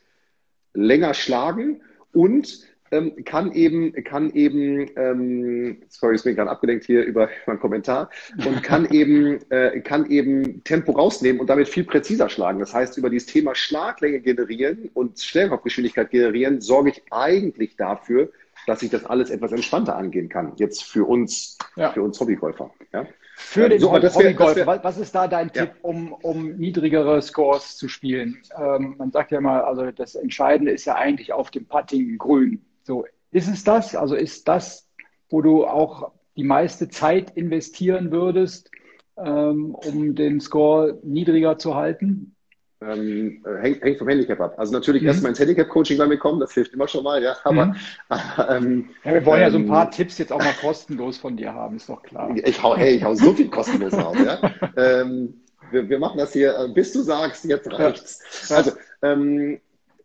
[0.75, 7.05] länger schlagen und ähm, kann eben, kann eben, ähm, sorry, ich bin gerade abgelenkt hier
[7.05, 8.11] über meinen Kommentar,
[8.47, 12.61] und kann eben, äh, kann eben Tempo rausnehmen und damit viel präziser schlagen.
[12.61, 18.31] Das heißt, über dieses Thema Schlaglänge generieren und Schlägerkopfgeschwindigkeit generieren, sorge ich eigentlich dafür,
[18.67, 20.53] dass ich das alles etwas entspannter angehen kann.
[20.57, 21.91] Jetzt für uns, ja.
[21.93, 22.71] für uns Hobbygolfer.
[22.93, 23.07] Ja?
[23.35, 25.67] Für den so, Hobbygolfer, was ist da dein ja.
[25.67, 28.39] Tipp, um, um niedrigere Scores zu spielen?
[28.57, 32.63] Ähm, man sagt ja mal, also das Entscheidende ist ja eigentlich auf dem Putting grün.
[32.83, 33.95] So, ist es das?
[33.95, 34.88] Also ist das,
[35.31, 38.71] wo du auch die meiste Zeit investieren würdest,
[39.16, 42.35] ähm, um den Score niedriger zu halten?
[42.81, 44.55] Ähm, hängt, hängt, vom Handicap ab.
[44.59, 45.09] Also natürlich mhm.
[45.09, 47.37] erstmal ins Handicap-Coaching bei mir kommen, das hilft immer schon mal, ja.
[47.45, 47.77] Aber, mhm.
[48.49, 51.37] ähm, ja, wir wollen ja so ein paar ähm, Tipps jetzt auch mal kostenlos von
[51.37, 52.35] dir haben, ist doch klar.
[52.45, 54.40] Ich hau, hey, ich hau so viel kostenlos raus, ja.
[54.77, 55.35] ähm,
[55.71, 58.49] wir, wir, machen das hier, äh, bis du sagst, jetzt reicht's.
[58.49, 58.57] Ja.
[58.57, 59.61] Also, ähm,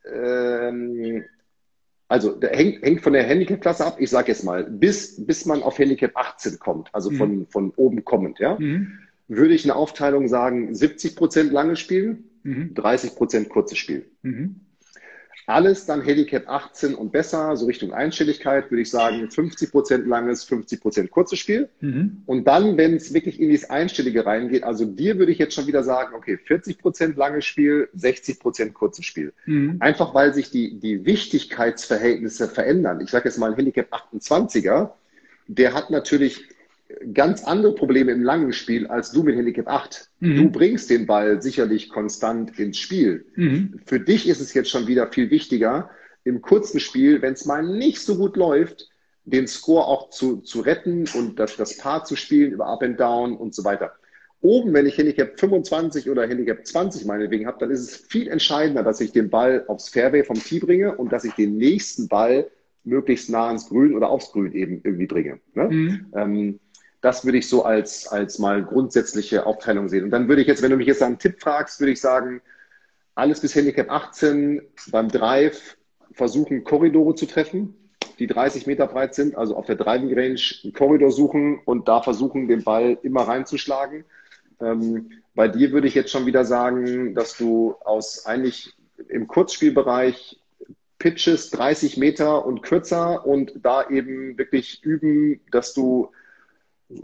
[0.06, 1.26] ähm,
[2.08, 3.98] also der hängt, hängt von der Handicap-Klasse ab.
[4.00, 7.16] Ich sage jetzt mal, bis, bis man auf Handicap 18 kommt, also mhm.
[7.16, 9.00] von, von oben kommend, ja, mhm.
[9.28, 12.74] würde ich eine Aufteilung sagen, 70 Prozent lange Spielen, mhm.
[12.74, 14.06] 30 Prozent kurze Spielen.
[14.22, 14.62] Mhm.
[15.48, 20.44] Alles dann Handicap 18 und besser, so Richtung Einstelligkeit, würde ich sagen 50 Prozent langes,
[20.44, 21.70] 50 Prozent kurzes Spiel.
[21.80, 22.22] Mhm.
[22.26, 25.66] Und dann, wenn es wirklich in dieses Einstellige reingeht, also dir würde ich jetzt schon
[25.66, 29.32] wieder sagen, okay, 40 Prozent langes Spiel, 60 Prozent kurzes Spiel.
[29.46, 29.78] Mhm.
[29.80, 33.00] Einfach weil sich die, die Wichtigkeitsverhältnisse verändern.
[33.00, 34.90] Ich sage jetzt mal ein Handicap 28er,
[35.48, 36.50] der hat natürlich
[37.14, 40.10] ganz andere Probleme im langen Spiel als du mit Handicap 8.
[40.20, 40.36] Mhm.
[40.36, 43.26] Du bringst den Ball sicherlich konstant ins Spiel.
[43.36, 43.80] Mhm.
[43.86, 45.90] Für dich ist es jetzt schon wieder viel wichtiger,
[46.24, 48.90] im kurzen Spiel, wenn es mal nicht so gut läuft,
[49.24, 53.00] den Score auch zu, zu retten und das, das Paar zu spielen über Up and
[53.00, 53.94] Down und so weiter.
[54.42, 58.84] Oben, wenn ich Handicap 25 oder Handicap 20 meinetwegen habe, dann ist es viel entscheidender,
[58.84, 62.50] dass ich den Ball aufs Fairway vom Tee bringe und dass ich den nächsten Ball
[62.84, 65.40] möglichst nah ans Grün oder aufs Grün eben irgendwie bringe.
[65.54, 65.70] Ne?
[65.70, 66.06] Mhm.
[66.16, 66.60] Ähm,
[67.08, 70.04] das würde ich so als, als mal grundsätzliche Aufteilung sehen.
[70.04, 72.42] Und dann würde ich jetzt, wenn du mich jetzt einen Tipp fragst, würde ich sagen,
[73.16, 75.78] alles bis Handicap 18 beim Drive
[76.12, 77.74] versuchen, Korridore zu treffen,
[78.20, 82.02] die 30 Meter breit sind, also auf der Driving Range einen Korridor suchen und da
[82.02, 84.04] versuchen, den Ball immer reinzuschlagen.
[84.60, 88.74] Ähm, bei dir würde ich jetzt schon wieder sagen, dass du aus eigentlich
[89.08, 90.42] im Kurzspielbereich
[91.00, 96.12] Pitches 30 Meter und kürzer und da eben wirklich üben, dass du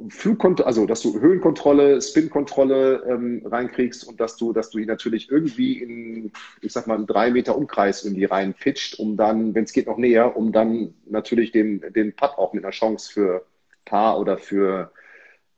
[0.09, 5.29] Flugkontrolle, also dass du Höhenkontrolle, Spinkontrolle ähm, reinkriegst und dass du, dass du ihn natürlich
[5.29, 9.73] irgendwie in, ich sag mal, einen drei Meter Umkreis irgendwie reinpitcht, um dann, wenn es
[9.73, 13.45] geht, noch näher, um dann natürlich den, den Putt auch mit einer Chance für
[13.83, 14.93] Paar oder für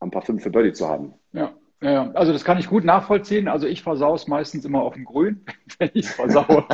[0.00, 1.14] ein paar fünf für Birdie zu haben.
[1.32, 1.54] Ja.
[1.82, 3.48] Ja, also das kann ich gut nachvollziehen.
[3.48, 5.44] Also ich versau es meistens immer auf dem Grün,
[5.78, 6.64] wenn ich versaue.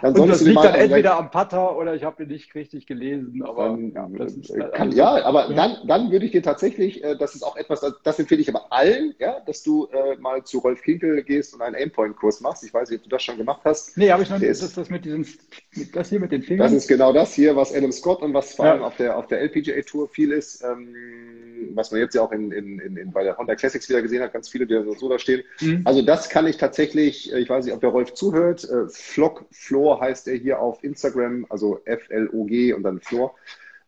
[0.00, 3.42] dann und das liegt dann entweder am Putter oder ich habe ihn nicht richtig gelesen.
[3.42, 5.56] Aber ähm, ja, das ist, äh, kann, also, ja, aber ja.
[5.56, 8.48] Dann, dann würde ich dir tatsächlich, äh, das ist auch etwas, das, das empfehle ich
[8.48, 12.62] aber allen, ja, dass du äh, mal zu Rolf Kinkel gehst und einen Aimpoint-Kurs machst.
[12.62, 13.96] Ich weiß nicht, ob du das schon gemacht hast.
[13.96, 14.50] Nee, habe ich noch nicht.
[14.50, 15.26] Das ist das mit diesem,
[15.92, 16.66] das hier mit den Fingern.
[16.66, 19.26] Das ist genau das hier, was Adam Scott und was vor allem auf der, auf
[19.26, 20.62] der LPGA Tour viel ist.
[20.62, 20.94] Ähm,
[21.74, 24.22] was man jetzt ja auch in, in, in, in, bei der Honda Classics wieder gesehen
[24.22, 25.42] hat, ganz viele, die so da stehen.
[25.60, 25.82] Mhm.
[25.84, 29.46] Also das kann ich tatsächlich, äh, ich weiß nicht, ob der Rolf zuhört, äh, Flock
[29.50, 33.34] Floor heißt er hier auf Instagram, also F-L-O-G und dann Floor.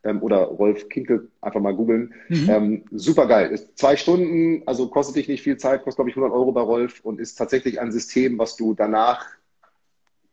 [0.02, 2.14] Ähm, oder Rolf Kinkel einfach mal googeln.
[2.28, 2.48] Mhm.
[2.48, 3.50] Ähm, super geil.
[3.50, 6.62] Ist zwei Stunden, also kostet dich nicht viel Zeit, kostet glaube ich 100 Euro bei
[6.62, 9.26] Rolf und ist tatsächlich ein System, was du danach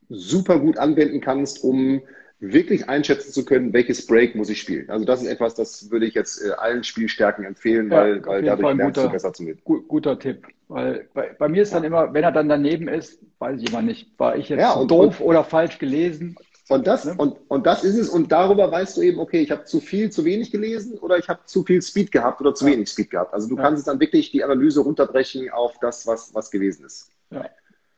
[0.09, 2.01] super gut anwenden kannst, um
[2.39, 4.89] wirklich einschätzen zu können, welches Break muss ich spielen.
[4.89, 8.43] Also das ist etwas, das würde ich jetzt äh, allen Spielstärken empfehlen, ja, weil, weil
[8.43, 9.63] dadurch lernst guter, du besser zu mit.
[9.63, 10.47] Guter Tipp.
[10.67, 13.81] Weil bei, bei mir ist dann immer, wenn er dann daneben ist, weiß ich immer
[13.81, 16.35] nicht, war ich jetzt ja, und, doof und, oder falsch gelesen.
[16.69, 17.15] Und das, ne?
[17.17, 18.09] und, und das ist es.
[18.09, 21.29] Und darüber weißt du eben, okay, ich habe zu viel, zu wenig gelesen oder ich
[21.29, 22.73] habe zu viel Speed gehabt oder zu ja.
[22.73, 23.33] wenig Speed gehabt.
[23.33, 27.09] Also du kannst dann wirklich die Analyse runterbrechen auf das, was, was gewesen ist.
[27.31, 27.49] Ja.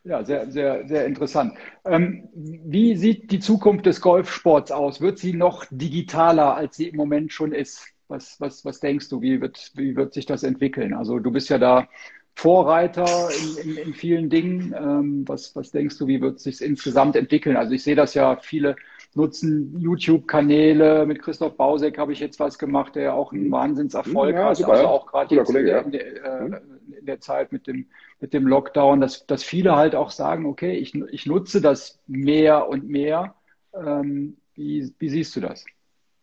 [0.03, 1.53] Ja, sehr, sehr, sehr interessant.
[1.85, 5.01] Ähm, wie sieht die Zukunft des Golfsports aus?
[5.01, 7.85] Wird sie noch digitaler, als sie im Moment schon ist?
[8.07, 9.21] Was, was, was denkst du?
[9.21, 10.93] Wie wird, wie wird sich das entwickeln?
[10.93, 11.88] Also du bist ja da
[12.33, 13.29] Vorreiter
[13.62, 14.73] in, in, in vielen Dingen.
[14.75, 17.57] Ähm, was, was denkst du, wie wird es sich insgesamt entwickeln?
[17.57, 18.77] Also ich sehe das ja, viele
[19.13, 21.05] nutzen YouTube-Kanäle.
[21.05, 24.57] Mit Christoph Bausek habe ich jetzt was gemacht, der auch einen Wahnsinnserfolg ja, hat.
[24.57, 26.78] Super, also auch gerade jetzt Kollege, in, der, äh, mhm.
[26.93, 27.88] In, der, Zeit mit dem,
[28.19, 32.67] mit dem Lockdown, dass, dass viele halt auch sagen, okay, ich, ich nutze das mehr
[32.67, 33.36] und mehr.
[33.73, 35.65] Ähm, wie, wie siehst du das?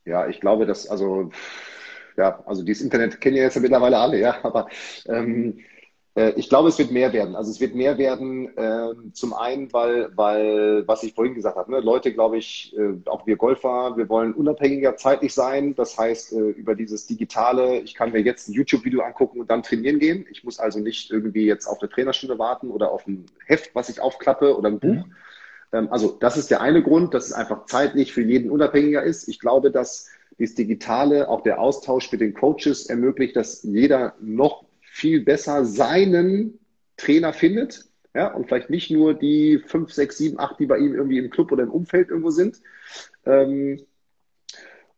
[0.04, 1.30] Ja, ich glaube, dass, also,
[2.16, 4.68] ja, also dieses Internet kennen ja jetzt mittlerweile alle, ja, aber
[5.06, 5.62] ähm, äh,
[6.36, 7.36] ich glaube, es wird mehr werden.
[7.36, 11.70] Also es wird mehr werden, äh, zum einen, weil, weil, was ich vorhin gesagt habe,
[11.70, 15.74] ne, Leute, glaube ich, äh, auch wir Golfer, wir wollen unabhängiger zeitlich sein.
[15.74, 19.62] Das heißt, äh, über dieses Digitale, ich kann mir jetzt ein YouTube-Video angucken und dann
[19.62, 20.24] trainieren gehen.
[20.30, 23.90] Ich muss also nicht irgendwie jetzt auf eine Trainerstunde warten oder auf ein Heft, was
[23.90, 25.04] ich aufklappe oder ein Buch.
[25.06, 25.14] Mhm.
[25.72, 29.28] Ähm, also das ist der eine Grund, dass es einfach zeitlich für jeden unabhängiger ist.
[29.28, 34.65] Ich glaube, dass das Digitale, auch der Austausch mit den Coaches ermöglicht, dass jeder noch
[34.96, 36.58] viel besser seinen
[36.96, 37.84] Trainer findet.
[38.14, 41.28] Ja, und vielleicht nicht nur die fünf, sechs, sieben, acht, die bei ihm irgendwie im
[41.28, 42.62] Club oder im Umfeld irgendwo sind.
[43.26, 43.84] Ähm,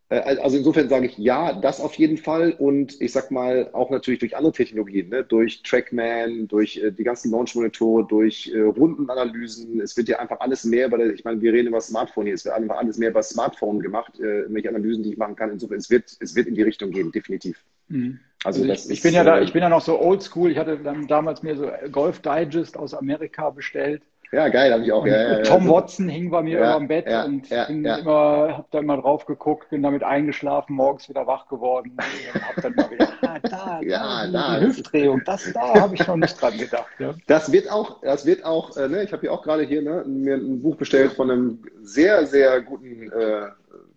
[0.08, 3.90] äh, also insofern sage ich ja, das auf jeden Fall und ich sag mal auch
[3.90, 5.24] natürlich durch andere Technologien, ne?
[5.24, 9.80] durch Trackman, durch äh, die ganzen Launch-Monitore, durch äh, Rundenanalysen.
[9.80, 12.44] Es wird ja einfach alles mehr der, ich meine, wir reden über Smartphone hier, es
[12.44, 15.50] wird einfach alles mehr bei Smartphone gemacht, äh, welche Analysen, die ich machen kann.
[15.50, 17.64] Insofern, es wird, es wird in die Richtung gehen, definitiv.
[17.88, 18.20] Mhm.
[18.44, 20.52] Also, also ich, ich, bin ja da, äh, ich bin ja noch so oldschool.
[20.52, 24.02] Ich hatte dann damals mir so Golf Digest aus Amerika bestellt.
[24.30, 25.06] Ja, geil, habe ich auch.
[25.06, 28.98] Ja, ja, Tom Watson hing bei mir ja, immer im Bett und habe da immer
[28.98, 33.38] drauf geguckt, bin damit eingeschlafen, morgens wieder wach geworden und habe dann mal wieder, ah,
[33.42, 36.90] da, ja, da, da die Hüftdrehung, das da habe ich noch nicht dran gedacht.
[36.98, 37.14] Ja.
[37.26, 40.04] Das wird auch, das wird auch, äh, ne, ich habe hier auch gerade hier ne,
[40.06, 43.48] mir ein Buch bestellt von einem sehr, sehr guten äh,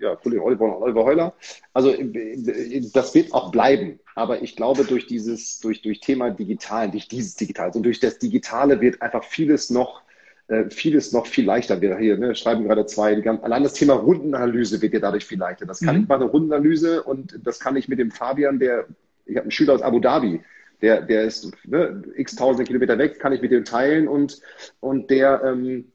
[0.02, 1.34] ja, Kollegen Oliver, Oliver Heuler.
[1.74, 4.00] Also äh, das wird auch bleiben.
[4.16, 8.18] Aber ich glaube, durch dieses, durch, durch Thema Digital, durch dieses Digital, also durch das
[8.18, 10.02] Digitale wird einfach vieles noch
[10.48, 11.80] äh, vieles noch viel leichter.
[11.80, 15.26] Wir hier ne, schreiben gerade zwei, die ganzen, allein das Thema Rundenanalyse wird ja dadurch
[15.26, 15.66] viel leichter.
[15.66, 16.02] Das kann mhm.
[16.04, 18.86] ich mal eine Rundenanalyse und das kann ich mit dem Fabian, der,
[19.26, 20.42] ich habe einen Schüler aus Abu Dhabi,
[20.82, 24.42] der, der ist ne, x tausend Kilometer weg, kann ich mit dem teilen und,
[24.82, 25.92] und der, ähm,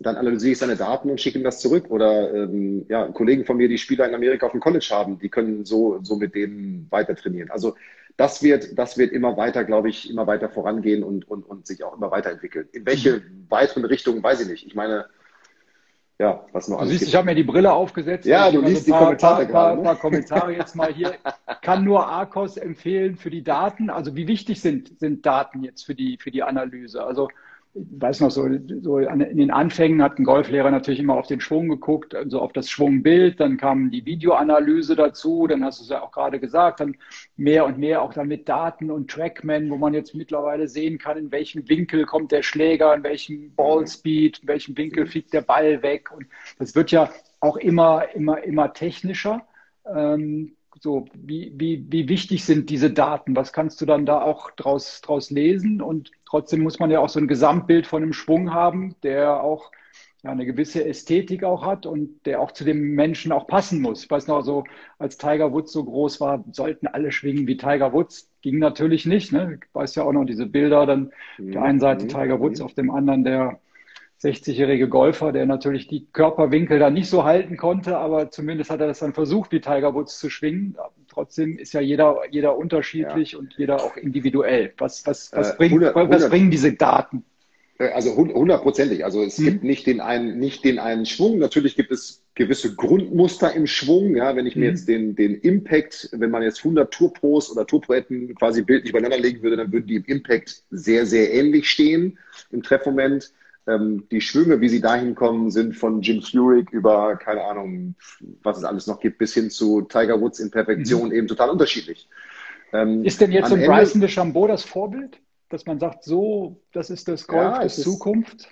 [0.00, 1.86] dann analysiere ich seine Daten und schicke ihm das zurück.
[1.90, 5.28] Oder ähm, ja, Kollegen von mir, die Spieler in Amerika auf dem College haben, die
[5.28, 7.50] können so, so mit denen weiter trainieren.
[7.50, 7.74] Also
[8.16, 11.82] das wird, das wird immer weiter, glaube ich, immer weiter vorangehen und, und, und sich
[11.82, 12.68] auch immer weiterentwickeln.
[12.72, 13.46] In welche mhm.
[13.48, 14.66] weiteren Richtungen, weiß ich nicht.
[14.66, 15.06] Ich meine,
[16.18, 16.80] ja, was noch.
[16.80, 17.08] Du siehst, gibt.
[17.08, 18.24] ich habe mir die Brille aufgesetzt.
[18.24, 19.76] Ja, du liest also die Kommentare paar, gerade.
[19.76, 19.82] Ne?
[19.82, 21.14] Paar, paar Kommentare jetzt mal hier.
[21.60, 23.90] Kann nur Arcos empfehlen für die Daten.
[23.90, 27.02] Also wie wichtig sind, sind Daten jetzt für die, für die Analyse?
[27.02, 27.28] Also
[27.74, 28.48] weiß noch, so,
[28.82, 32.52] so in den Anfängen hat ein Golflehrer natürlich immer auf den Schwung geguckt, also auf
[32.52, 36.78] das Schwungbild, dann kam die Videoanalyse dazu, dann hast du es ja auch gerade gesagt,
[36.78, 36.96] dann
[37.36, 41.18] mehr und mehr auch dann mit Daten und Trackman, wo man jetzt mittlerweile sehen kann,
[41.18, 45.82] in welchem Winkel kommt der Schläger, in welchem Ballspeed, in welchem Winkel fliegt der Ball
[45.82, 46.12] weg.
[46.12, 46.26] Und
[46.60, 47.10] das wird ja
[47.40, 49.42] auch immer, immer, immer technischer.
[49.84, 53.36] Ähm, so, wie, wie, wie wichtig sind diese Daten?
[53.36, 55.80] Was kannst du dann da auch draus, draus lesen?
[55.80, 59.70] Und trotzdem muss man ja auch so ein Gesamtbild von einem Schwung haben, der auch
[60.24, 64.04] ja, eine gewisse Ästhetik auch hat und der auch zu dem Menschen auch passen muss.
[64.04, 64.64] Ich weiß noch, so
[64.98, 68.30] als Tiger Woods so groß war, sollten alle schwingen wie Tiger Woods.
[68.40, 69.32] Ging natürlich nicht.
[69.32, 69.58] Ne?
[69.62, 71.08] Ich weiß ja auch noch diese Bilder, dann
[71.38, 72.08] auf der einen Seite mhm.
[72.08, 73.60] Tiger Woods, auf dem anderen der
[74.24, 78.86] 60-jährige Golfer, der natürlich die Körperwinkel da nicht so halten konnte, aber zumindest hat er
[78.86, 80.76] das dann versucht, wie Tiger Woods zu schwingen.
[81.08, 83.38] Trotzdem ist ja jeder, jeder unterschiedlich ja.
[83.38, 84.72] und jeder auch individuell.
[84.78, 87.24] Was, was, was, äh, bringt, 100, was bringen diese Daten?
[87.78, 89.04] Äh, also hundertprozentig.
[89.04, 89.44] Also es hm.
[89.44, 91.38] gibt nicht den einen, nicht den einen Schwung.
[91.38, 94.16] Natürlich gibt es gewisse Grundmuster im Schwung.
[94.16, 94.70] Ja, wenn ich mir hm.
[94.70, 99.42] jetzt den, den Impact, wenn man jetzt 100 Tourpros oder Tourpoetten quasi bildlich übereinander legen
[99.42, 102.18] würde, dann würden die im Impact sehr, sehr ähnlich stehen
[102.50, 103.32] im Treffmoment.
[103.66, 107.94] Ähm, die Schwünge, wie sie dahin kommen, sind von Jim Furyk über, keine Ahnung,
[108.42, 111.14] was es alles noch gibt, bis hin zu Tiger Woods in Perfektion mhm.
[111.14, 112.08] eben total unterschiedlich.
[112.72, 115.18] Ähm, ist denn jetzt so ein Bryson de Chambeau das Vorbild?
[115.48, 118.48] Dass man sagt, so, das ist das Golf ja, der Zukunft?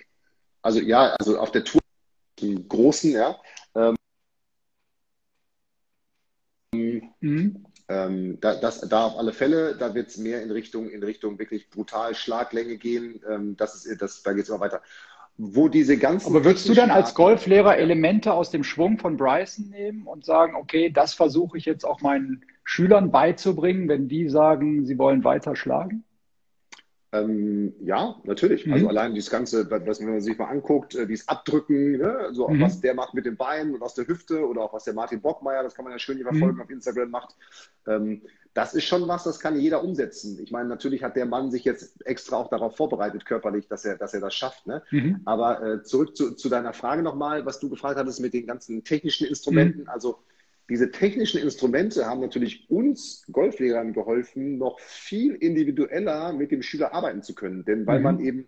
[0.61, 1.81] Also ja, also auf der Tour
[2.39, 3.35] im Großen, ja.
[3.75, 3.95] Ähm,
[7.93, 11.37] Ähm, da, das, da auf alle Fälle, da wird es mehr in Richtung, in Richtung
[11.37, 13.21] wirklich brutal Schlaglänge gehen.
[13.29, 14.81] Ähm, das ist, das, da geht es immer weiter.
[15.37, 16.27] Wo diese ganzen.
[16.27, 20.55] Aber würdest du dann als Golflehrer Elemente aus dem Schwung von Bryson nehmen und sagen,
[20.55, 25.55] okay, das versuche ich jetzt auch meinen Schülern beizubringen, wenn die sagen, sie wollen weiter
[25.55, 26.03] schlagen?
[27.13, 28.65] Ähm, ja, natürlich.
[28.65, 28.73] Mhm.
[28.73, 32.29] Also allein dieses Ganze, was man sich mal anguckt, äh, dieses Abdrücken, ne?
[32.31, 32.59] so mhm.
[32.59, 35.21] was der macht mit den Beinen und aus der Hüfte oder auch was der Martin
[35.21, 36.61] Bockmeier, das kann man ja schön hier verfolgen, mhm.
[36.63, 37.35] auf Instagram macht.
[37.85, 38.23] Ähm,
[38.55, 40.39] das ist schon was, das kann jeder umsetzen.
[40.41, 43.97] Ich meine, natürlich hat der Mann sich jetzt extra auch darauf vorbereitet, körperlich, dass er,
[43.97, 44.65] dass er das schafft.
[44.65, 44.81] Ne?
[44.89, 45.21] Mhm.
[45.25, 48.83] Aber äh, zurück zu, zu deiner Frage nochmal, was du gefragt hattest mit den ganzen
[48.83, 49.81] technischen Instrumenten.
[49.81, 49.89] Mhm.
[49.89, 50.19] Also
[50.69, 57.21] diese technischen Instrumente haben natürlich uns Golflehrern geholfen, noch viel individueller mit dem Schüler arbeiten
[57.21, 57.65] zu können.
[57.65, 58.03] Denn weil mhm.
[58.03, 58.47] man eben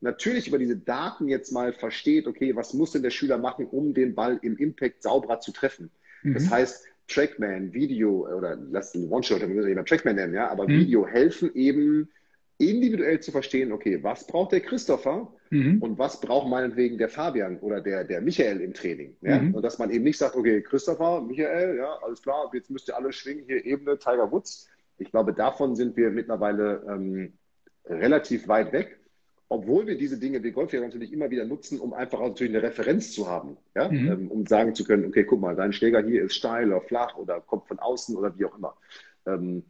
[0.00, 3.94] natürlich über diese Daten jetzt mal versteht, okay, was muss denn der Schüler machen, um
[3.94, 5.90] den Ball im Impact sauberer zu treffen?
[6.22, 6.34] Mhm.
[6.34, 10.64] Das heißt, Trackman, Video oder lass den One-Shot, wir müssen nicht Trackman nennen, ja, aber
[10.64, 10.80] mhm.
[10.80, 12.08] Video helfen eben
[12.58, 15.82] individuell zu verstehen, okay, was braucht der Christopher mhm.
[15.82, 19.16] und was braucht meinetwegen der Fabian oder der, der Michael im Training.
[19.22, 19.38] Ja?
[19.38, 19.54] Mhm.
[19.54, 22.96] Und dass man eben nicht sagt, okay, Christopher, Michael, ja, alles klar, jetzt müsst ihr
[22.96, 24.68] alle schwingen, hier Ebene, Tiger Woods.
[24.98, 27.32] Ich glaube, davon sind wir mittlerweile ähm,
[27.84, 28.98] relativ weit weg,
[29.48, 32.62] obwohl wir diese Dinge wie Golflehrer natürlich immer wieder nutzen, um einfach auch natürlich eine
[32.62, 33.88] Referenz zu haben, ja?
[33.88, 34.10] Mhm.
[34.10, 37.16] Ähm, um sagen zu können, okay, guck mal, dein Schläger hier ist steil oder flach
[37.16, 38.76] oder kommt von außen oder wie auch immer.
[39.26, 39.64] Ähm,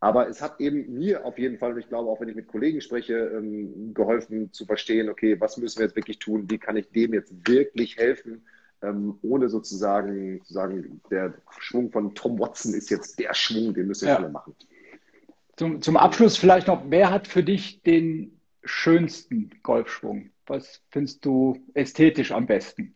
[0.00, 2.48] aber es hat eben mir auf jeden Fall, und ich glaube auch, wenn ich mit
[2.48, 6.50] Kollegen spreche, ähm, geholfen zu verstehen, okay, was müssen wir jetzt wirklich tun?
[6.50, 8.46] Wie kann ich dem jetzt wirklich helfen?
[8.82, 13.88] Ähm, ohne sozusagen zu sagen, der Schwung von Tom Watson ist jetzt der Schwung, den
[13.88, 14.18] müssen wir ja.
[14.18, 14.54] alle machen.
[15.56, 20.30] Zum, zum Abschluss vielleicht noch, wer hat für dich den schönsten Golfschwung?
[20.46, 22.94] Was findest du ästhetisch am besten?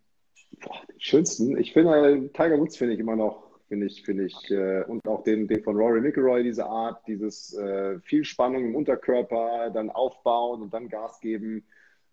[0.63, 1.59] Boah, den schönsten?
[1.59, 5.23] Ich finde, Tiger Woods finde ich immer noch finde ich, finde ich, äh, und auch
[5.23, 10.63] den, den von Rory McIlroy, diese Art, dieses äh, viel Spannung im Unterkörper, dann aufbauen
[10.63, 11.65] und dann Gas geben.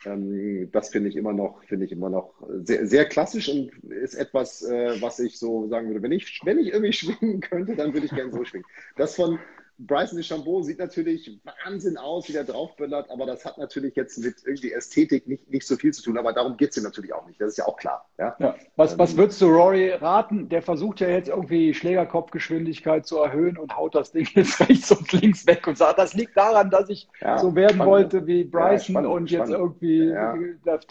[0.06, 2.34] Ähm, das finde ich immer noch, finde ich immer noch
[2.64, 6.60] sehr, sehr klassisch und ist etwas, äh, was ich so sagen würde, wenn ich, wenn
[6.60, 8.66] ich irgendwie schwingen könnte, dann würde ich gerne so schwingen.
[8.96, 9.40] Das von,
[9.88, 14.36] Bryson DeChambeau sieht natürlich Wahnsinn aus, wie der draufböllert, aber das hat natürlich jetzt mit
[14.46, 16.18] irgendwie Ästhetik nicht, nicht so viel zu tun.
[16.18, 17.42] Aber darum geht es ihm natürlich auch nicht.
[17.42, 18.08] Das ist ja auch klar.
[18.18, 18.36] Ja?
[18.40, 18.56] ja.
[18.76, 20.50] Was, ähm, was würdest du Rory raten?
[20.50, 25.12] Der versucht ja jetzt irgendwie Schlägerkopfgeschwindigkeit zu erhöhen und haut das Ding jetzt rechts und
[25.14, 27.92] links weg und sagt, das liegt daran, dass ich ja, so werden spannend.
[27.92, 29.82] wollte wie Bryson ja, und jetzt spannend.
[29.82, 30.14] irgendwie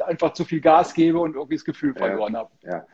[0.05, 2.51] einfach zu viel Gas gebe und irgendwie das Gefühl verloren habe.
[2.63, 2.87] Ja.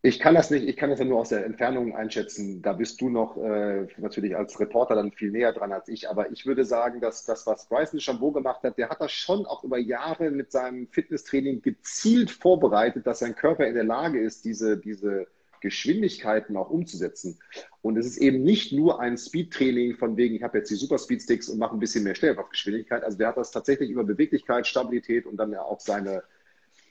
[0.00, 2.62] Ich kann das nicht, ich kann das ja nur aus der Entfernung einschätzen.
[2.62, 6.08] Da bist du noch äh, natürlich als Reporter dann viel näher dran als ich.
[6.08, 9.44] Aber ich würde sagen, dass das, was Bryson Chambeau gemacht hat, der hat das schon
[9.44, 14.44] auch über Jahre mit seinem Fitnesstraining gezielt vorbereitet, dass sein Körper in der Lage ist,
[14.44, 15.26] diese, diese
[15.60, 17.40] Geschwindigkeiten auch umzusetzen.
[17.82, 20.98] Und es ist eben nicht nur ein Speedtraining von wegen, ich habe jetzt die Super
[20.98, 23.02] Speedsticks und mache ein bisschen mehr Stellkraftgeschwindigkeit.
[23.02, 26.22] Also der hat das tatsächlich über Beweglichkeit, Stabilität und dann ja auch seine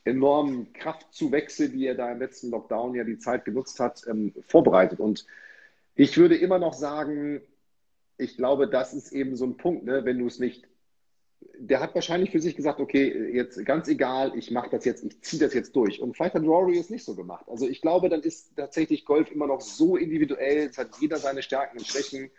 [0.08, 5.00] enormen Kraftzuwächse, die er da im letzten Lockdown ja die Zeit genutzt hat, ähm, vorbereitet.
[5.00, 5.26] Und
[5.96, 7.42] ich würde immer noch sagen,
[8.18, 10.68] ich glaube, das ist eben so ein Punkt, ne, wenn du es nicht.
[11.60, 15.22] Der hat wahrscheinlich für sich gesagt, okay, jetzt ganz egal, ich mache das jetzt, ich
[15.22, 16.02] ziehe das jetzt durch.
[16.02, 17.46] Und vielleicht hat Rory es nicht so gemacht.
[17.48, 21.44] Also ich glaube, dann ist tatsächlich Golf immer noch so individuell, es hat jeder seine
[21.44, 22.32] Stärken und Schwächen.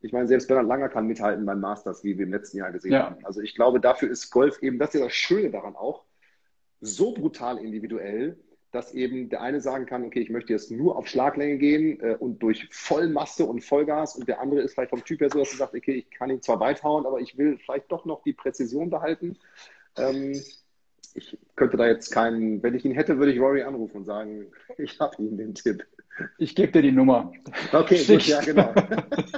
[0.00, 2.92] Ich meine, selbst Bernhard Langer kann mithalten beim Masters, wie wir im letzten Jahr gesehen
[2.92, 3.10] ja.
[3.10, 3.24] haben.
[3.24, 6.04] Also ich glaube, dafür ist Golf eben, das ist ja das Schöne daran auch,
[6.84, 8.36] so brutal individuell,
[8.72, 12.16] dass eben der eine sagen kann, okay, ich möchte jetzt nur auf Schlaglänge gehen äh,
[12.18, 15.52] und durch Vollmasse und Vollgas und der andere ist vielleicht vom Typ her so, dass
[15.52, 18.22] er sagt, okay, ich kann ihn zwar weit hauen, aber ich will vielleicht doch noch
[18.24, 19.38] die Präzision behalten.
[19.96, 20.42] Ähm,
[21.14, 24.46] ich könnte da jetzt keinen, wenn ich ihn hätte, würde ich Rory anrufen und sagen,
[24.78, 25.84] ich habe ihn den Tipp.
[26.38, 27.32] Ich gebe dir die Nummer.
[27.72, 28.72] Okay, gut, ja, genau.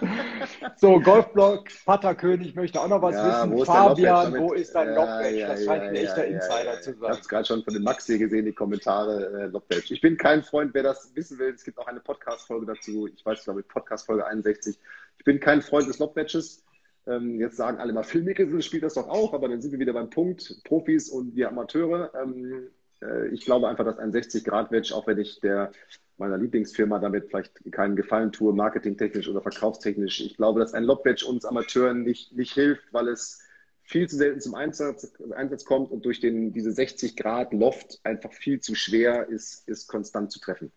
[0.77, 3.57] so, Golfblock, Patterkönig möchte auch noch was ja, wissen.
[3.57, 5.33] Wo Fabian, wo ist dein ja, Lockbatch?
[5.33, 6.99] Ja, das scheint ein echter Insider zu sein.
[7.01, 9.91] Ich habe es gerade schon von dem Maxi gesehen, die Kommentare, äh, Lockbatch.
[9.91, 11.55] Ich bin kein Freund, wer das wissen will.
[11.55, 13.07] Es gibt auch eine Podcast-Folge dazu.
[13.07, 14.79] Ich weiß, ich glaube, Podcast-Folge 61.
[15.19, 16.63] Ich bin kein Freund des Lockbatches.
[17.07, 19.79] Ähm, jetzt sagen alle mal, Phil Mickelson spielt das doch auch, aber dann sind wir
[19.79, 22.13] wieder beim Punkt, Profis und wir Amateure.
[22.21, 22.69] Ähm,
[23.03, 25.71] äh, ich glaube einfach, dass ein 60-Grad-Wedge, auch wenn ich der
[26.19, 30.21] meiner Lieblingsfirma damit vielleicht keinen Gefallen tue, marketingtechnisch oder verkaufstechnisch.
[30.21, 33.43] Ich glaube, dass ein Lobbadge uns Amateuren nicht, nicht hilft, weil es
[33.83, 38.33] viel zu selten zum Einsatz, Einsatz kommt und durch den, diese 60 Grad Loft einfach
[38.33, 40.73] viel zu schwer ist, ist konstant zu treffen.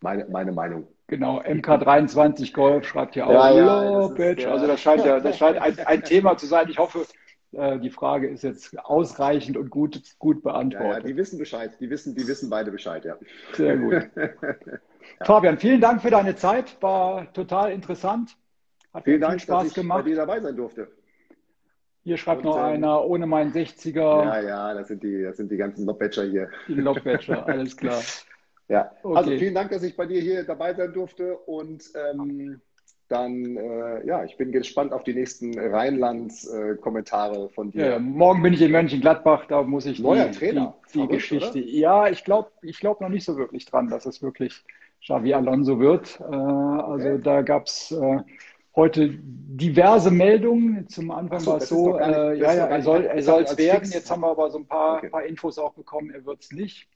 [0.00, 0.88] Meine, meine Meinung.
[1.10, 4.48] Genau, MK23 Golf schreibt hier auch ja, ja, Lobbadge.
[4.48, 6.68] Also das scheint ja, das scheint ein, ein Thema zu sein.
[6.68, 7.04] Ich hoffe,
[7.50, 10.88] äh, die Frage ist jetzt ausreichend und gut, gut beantwortet.
[10.88, 13.16] Ja, ja, die wissen Bescheid, die wissen, die wissen beide Bescheid, ja.
[13.54, 14.08] Sehr gut.
[14.14, 14.28] ja.
[15.24, 18.36] Fabian, vielen Dank für deine Zeit, war total interessant.
[18.94, 20.04] Hat vielen Dank, Spaß dass ich gemacht.
[20.04, 20.92] bei dir dabei sein durfte.
[22.04, 23.96] Hier schreibt und, noch ähm, einer, ohne meinen 60er.
[23.96, 26.50] Ja, ja, das sind die, das sind die ganzen Lobbatcher hier.
[26.68, 28.00] Die Lobbatcher, alles klar.
[28.70, 29.18] Ja, also okay.
[29.18, 32.60] also vielen Dank, dass ich bei dir hier dabei sein durfte und ähm,
[33.08, 37.86] dann, äh, ja, ich bin gespannt auf die nächsten Rheinlands-Kommentare äh, von dir.
[37.86, 40.76] Ja, morgen bin ich in Mönchengladbach, da muss ich Neuer die, Trainer.
[40.86, 41.58] die, die Verrückt, Geschichte.
[41.58, 41.68] Oder?
[41.68, 44.64] Ja, ich glaube ich glaub noch nicht so wirklich dran, dass es wirklich
[45.02, 46.20] Xavi Alonso wird.
[46.20, 47.20] Äh, also okay.
[47.24, 48.18] da gab es äh,
[48.76, 50.88] heute diverse Meldungen.
[50.88, 53.90] Zum Anfang so, war es so, nicht, äh, ja, ja, er soll es werden.
[53.90, 55.08] Jetzt haben wir aber so ein paar, okay.
[55.08, 56.88] paar Infos auch bekommen, er wird es nicht.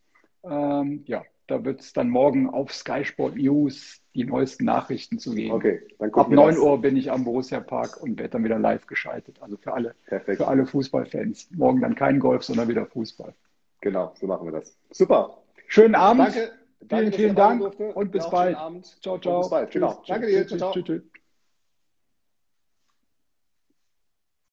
[0.44, 5.34] Ähm, ja, da wird es dann morgen auf Sky Sport News die neuesten Nachrichten zu
[5.34, 5.52] geben.
[5.52, 8.86] Okay, dann Ab 9 Uhr bin ich am Borussia Park und werde dann wieder live
[8.86, 9.42] geschaltet.
[9.42, 10.38] Also für alle, Perfekt.
[10.38, 11.50] für alle Fußballfans.
[11.52, 13.34] Morgen dann kein Golf, sondern wieder Fußball.
[13.80, 14.76] Genau, so machen wir das.
[14.90, 15.38] Super.
[15.66, 16.34] Schönen Abend.
[16.34, 16.52] Danke.
[16.88, 18.56] Vielen, vielen Dank und bis bald.
[19.00, 19.40] Ciao, ciao.
[19.40, 19.70] bis bald.
[19.70, 20.02] Genau.
[20.06, 20.46] Danke dir.
[20.46, 21.00] Ciao, ciao.